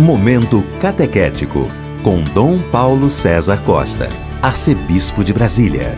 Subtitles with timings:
[0.00, 1.70] Momento Catequético,
[2.02, 4.08] com Dom Paulo César Costa,
[4.40, 5.94] Arcebispo de Brasília.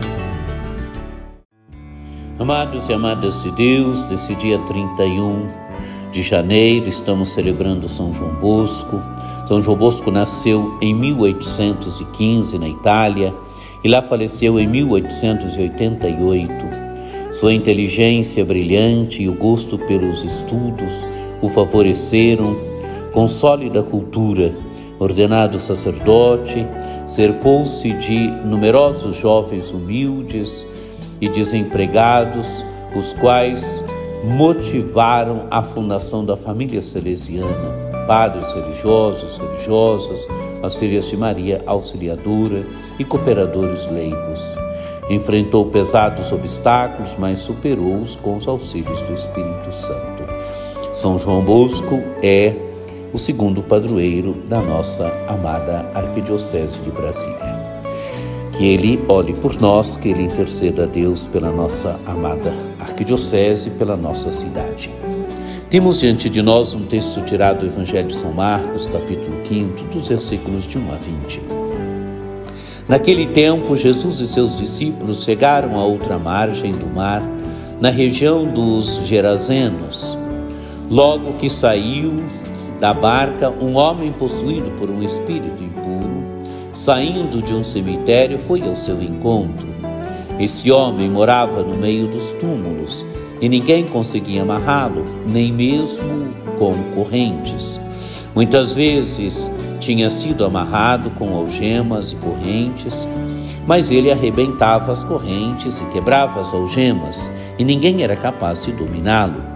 [2.37, 5.47] Amados e amadas de Deus, nesse dia 31
[6.11, 9.01] de janeiro, estamos celebrando São João Bosco.
[9.47, 13.33] São João Bosco nasceu em 1815 na Itália
[13.81, 16.65] e lá faleceu em 1888.
[17.31, 21.07] Sua inteligência brilhante e o gosto pelos estudos
[21.41, 22.72] o favoreceram
[23.13, 24.51] com sólida cultura,
[24.99, 26.67] ordenado sacerdote,
[27.05, 30.65] cercou-se de numerosos jovens humildes
[31.21, 32.65] e desempregados,
[32.95, 33.83] os quais
[34.23, 37.83] motivaram a fundação da família salesiana.
[38.07, 40.27] Padres religiosos, religiosas,
[40.61, 42.65] as filhas de Maria Auxiliadora
[42.99, 44.55] e cooperadores leigos.
[45.09, 50.23] Enfrentou pesados obstáculos, mas superou-os com os auxílios do Espírito Santo.
[50.91, 52.72] São João Bosco é
[53.13, 57.61] o segundo padroeiro da nossa amada Arquidiocese de Brasília.
[58.57, 63.95] Que ele olhe por nós, que ele interceda a Deus pela nossa amada Arquidiocese, pela
[63.95, 64.89] nossa cidade.
[65.69, 70.07] Temos diante de nós um texto tirado do Evangelho de São Marcos, capítulo 5, dos
[70.07, 71.41] versículos de 1 a 20.
[72.87, 77.23] Naquele tempo, Jesus e seus discípulos chegaram a outra margem do mar,
[77.79, 80.17] na região dos Gerazenos.
[80.89, 82.19] Logo que saiu
[82.83, 86.21] da barca um homem possuído por um espírito impuro,
[86.73, 89.69] saindo de um cemitério, foi ao seu encontro.
[90.37, 93.05] Esse homem morava no meio dos túmulos
[93.39, 96.27] e ninguém conseguia amarrá-lo, nem mesmo
[96.59, 97.79] com correntes.
[98.35, 103.07] Muitas vezes tinha sido amarrado com algemas e correntes,
[103.65, 109.52] mas ele arrebentava as correntes e quebrava as algemas, e ninguém era capaz de dominá-lo.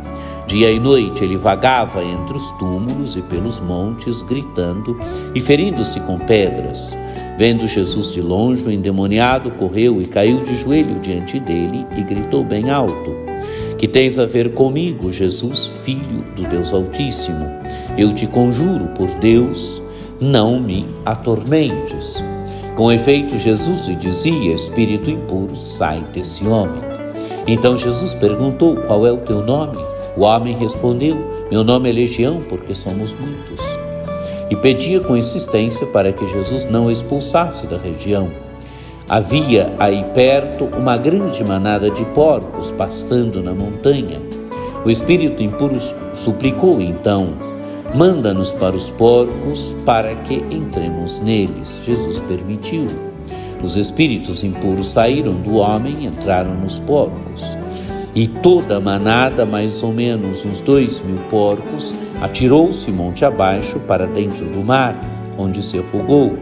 [0.48, 4.98] Dia e noite ele vagava entre os túmulos e pelos montes, gritando
[5.36, 6.96] e ferindo-se com pedras.
[7.38, 12.46] Vendo Jesus de longe, o endemoniado correu e caiu de joelho diante dele e gritou
[12.46, 13.14] bem alto:
[13.78, 17.46] Que tens a ver comigo, Jesus, filho do Deus Altíssimo?
[17.98, 19.82] Eu te conjuro por Deus,
[20.18, 22.24] não me atormentes.
[22.74, 26.82] Com efeito, Jesus lhe dizia: Espírito impuro, sai desse homem.
[27.46, 29.97] Então Jesus perguntou: Qual é o teu nome?
[30.18, 31.16] O homem respondeu:
[31.52, 33.62] Meu nome é Legião, porque somos muitos.
[34.50, 38.32] E pedia com insistência para que Jesus não o expulsasse da região.
[39.08, 44.20] Havia aí perto uma grande manada de porcos pastando na montanha.
[44.84, 45.78] O espírito impuro
[46.14, 47.30] suplicou então:
[47.94, 51.80] Manda-nos para os porcos para que entremos neles.
[51.86, 52.88] Jesus permitiu.
[53.64, 57.56] Os espíritos impuros saíram do homem e entraram nos porcos.
[58.18, 64.08] E toda a manada, mais ou menos uns dois mil porcos, atirou-se monte abaixo para
[64.08, 65.00] dentro do mar,
[65.38, 66.36] onde se afogou.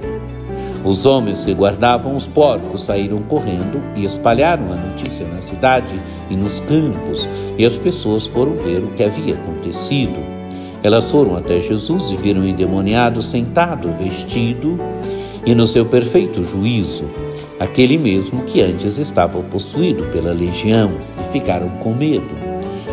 [0.86, 6.00] Os homens que guardavam os porcos saíram correndo e espalharam a notícia na cidade
[6.30, 7.28] e nos campos,
[7.58, 10.16] e as pessoas foram ver o que havia acontecido.
[10.82, 14.80] Elas foram até Jesus e viram o endemoniado sentado, vestido
[15.46, 17.04] e no seu perfeito juízo
[17.60, 20.92] aquele mesmo que antes estava possuído pela legião,
[21.36, 22.30] ficaram com medo.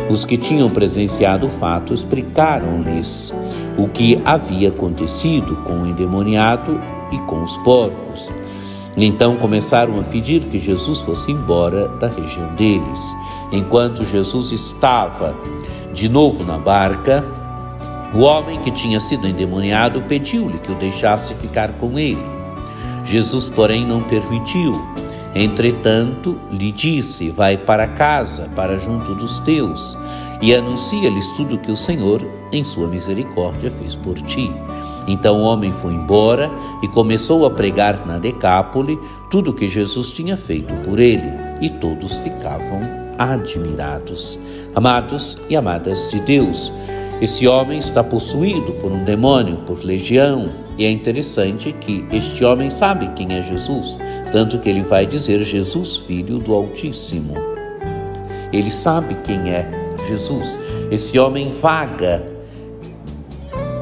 [0.09, 3.33] Os que tinham presenciado o fato explicaram-lhes
[3.77, 8.29] o que havia acontecido com o endemoniado e com os porcos.
[8.97, 13.15] Então começaram a pedir que Jesus fosse embora da região deles.
[13.49, 15.33] Enquanto Jesus estava
[15.93, 17.23] de novo na barca,
[18.13, 22.21] o homem que tinha sido endemoniado pediu-lhe que o deixasse ficar com ele.
[23.05, 24.92] Jesus, porém, não permitiu.
[25.35, 29.97] Entretanto, lhe disse: Vai para casa, para junto dos teus,
[30.41, 32.21] e anuncia-lhes tudo que o Senhor,
[32.51, 34.51] em sua misericórdia, fez por ti.
[35.07, 36.49] Então o homem foi embora
[36.81, 38.97] e começou a pregar na Decápole
[39.29, 42.81] tudo o que Jesus tinha feito por ele, e todos ficavam
[43.17, 44.39] admirados.
[44.75, 46.71] Amados e amadas de Deus,
[47.21, 52.69] esse homem está possuído por um demônio, por legião, e é interessante que este homem
[52.69, 53.97] sabe quem é Jesus,
[54.31, 57.35] tanto que ele vai dizer Jesus, filho do Altíssimo.
[58.51, 59.67] Ele sabe quem é
[60.07, 60.59] Jesus.
[60.91, 62.23] Esse homem vaga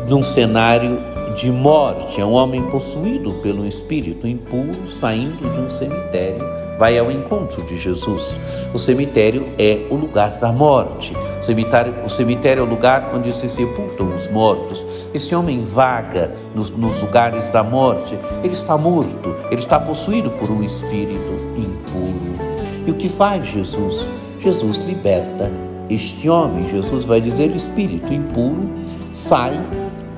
[0.07, 1.01] num cenário
[1.35, 7.11] de morte, é um homem possuído pelo espírito impuro saindo de um cemitério vai ao
[7.11, 8.39] encontro de Jesus.
[8.73, 11.15] O cemitério é o lugar da morte.
[11.39, 14.83] O cemitério, o cemitério é o lugar onde se sepultam os mortos.
[15.13, 18.17] Esse homem vaga nos, nos lugares da morte.
[18.43, 22.49] Ele está morto, ele está possuído por um espírito impuro.
[22.87, 24.09] E o que faz Jesus?
[24.39, 25.51] Jesus liberta
[25.87, 26.67] este homem.
[26.67, 28.67] Jesus vai dizer: espírito impuro,
[29.11, 29.53] sai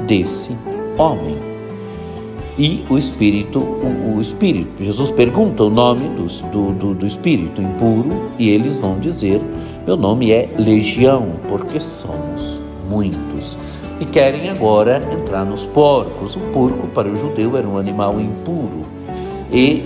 [0.07, 0.57] desse
[0.97, 1.52] homem.
[2.57, 8.29] E o espírito, o, o espírito, Jesus pergunta o nome do, do, do espírito impuro
[8.37, 9.41] e eles vão dizer:
[9.87, 13.57] Meu nome é Legião, porque somos muitos.
[13.99, 16.35] E querem agora entrar nos porcos.
[16.35, 18.83] O porco para o judeu era um animal impuro.
[19.51, 19.83] E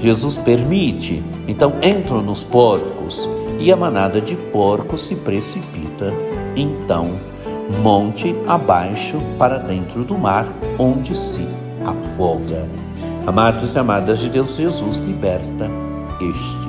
[0.00, 1.22] Jesus permite.
[1.46, 3.30] Então entram nos porcos
[3.60, 6.12] e a manada de porcos se precipita.
[6.56, 7.12] Então,
[7.82, 10.48] monte abaixo para dentro do mar,
[10.78, 11.46] onde se
[11.90, 12.68] afoga.
[13.26, 15.70] Amados e amadas de Deus, Jesus liberta
[16.20, 16.68] este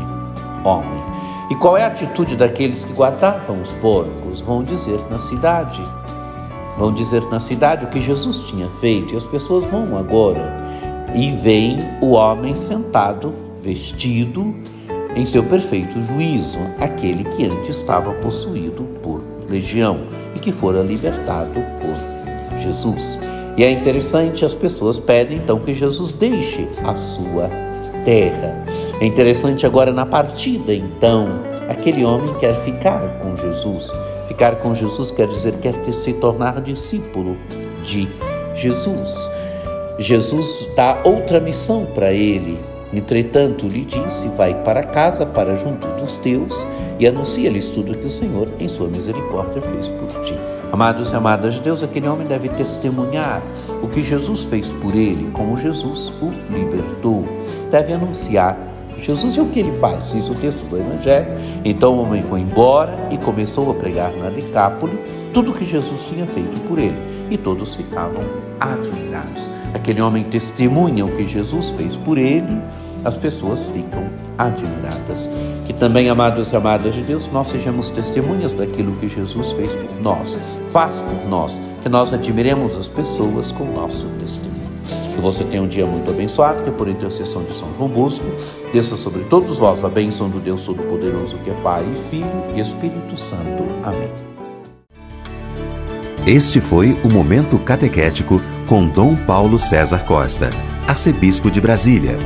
[0.63, 0.99] homem.
[1.49, 4.39] E qual é a atitude daqueles que guardavam os porcos?
[4.41, 5.81] Vão dizer na cidade.
[6.77, 9.13] Vão dizer na cidade o que Jesus tinha feito.
[9.13, 10.57] E as pessoas vão agora
[11.15, 14.53] e veem o homem sentado, vestido
[15.15, 20.01] em seu perfeito juízo, aquele que antes estava possuído por legião
[20.35, 23.19] e que fora libertado por Jesus.
[23.59, 27.49] E é interessante, as pessoas pedem então que Jesus deixe a sua
[28.05, 28.65] terra.
[29.01, 33.91] É interessante agora na partida, então, aquele homem quer ficar com Jesus.
[34.29, 37.35] Ficar com Jesus quer dizer quer se tornar discípulo
[37.83, 38.07] de
[38.55, 39.29] Jesus.
[39.97, 42.57] Jesus dá outra missão para ele.
[42.93, 46.65] Entretanto, lhe disse: Vai para casa, para junto dos teus,
[46.97, 50.58] e anuncia-lhes tudo que o Senhor, em sua misericórdia, fez por ti.
[50.71, 53.41] Amados e amadas de Deus, aquele homem deve testemunhar
[53.81, 57.25] o que Jesus fez por ele, como Jesus o libertou.
[57.71, 58.57] Deve anunciar
[58.99, 61.27] Jesus e o que ele faz, diz o texto do Evangelho.
[61.63, 64.99] Então o homem foi embora e começou a pregar na Decápole
[65.33, 66.97] tudo o que Jesus tinha feito por ele.
[67.29, 68.23] E todos ficavam
[68.59, 69.49] admirados.
[69.73, 72.61] Aquele homem testemunha o que Jesus fez por ele,
[73.03, 75.29] as pessoas ficam admiradas.
[75.65, 80.01] Que também, amados e amadas de Deus, nós sejamos testemunhas daquilo que Jesus fez por
[80.01, 80.37] nós,
[80.67, 84.59] faz por nós, que nós admiremos as pessoas com o nosso testemunho.
[85.15, 88.25] Que você tenha um dia muito abençoado, que por intercessão de São João Bosco,
[88.71, 93.17] desça sobre todos vós a bênção do Deus Todo-Poderoso, que é Pai, Filho e Espírito
[93.17, 93.65] Santo.
[93.83, 94.09] Amém.
[96.25, 100.49] Este foi o Momento Catequético com Dom Paulo César Costa,
[100.87, 102.17] arcebispo de Brasília.